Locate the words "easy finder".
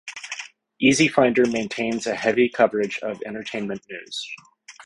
0.79-1.45